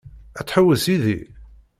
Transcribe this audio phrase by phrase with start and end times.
[0.39, 1.19] Ad tḥewwes yid-i?